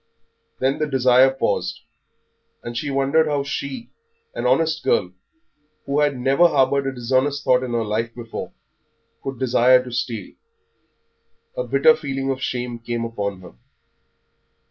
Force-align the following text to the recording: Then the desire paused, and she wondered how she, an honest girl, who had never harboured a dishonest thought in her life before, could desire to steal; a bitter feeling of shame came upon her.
Then 0.57 0.79
the 0.79 0.87
desire 0.87 1.29
paused, 1.29 1.81
and 2.63 2.75
she 2.75 2.89
wondered 2.89 3.27
how 3.27 3.43
she, 3.43 3.91
an 4.33 4.47
honest 4.47 4.83
girl, 4.83 5.11
who 5.85 5.99
had 5.99 6.17
never 6.17 6.47
harboured 6.47 6.87
a 6.87 6.91
dishonest 6.91 7.43
thought 7.43 7.61
in 7.61 7.73
her 7.73 7.85
life 7.85 8.15
before, 8.15 8.51
could 9.21 9.37
desire 9.37 9.83
to 9.83 9.91
steal; 9.91 10.33
a 11.55 11.63
bitter 11.65 11.95
feeling 11.95 12.31
of 12.31 12.41
shame 12.41 12.79
came 12.79 13.05
upon 13.05 13.41
her. 13.41 13.53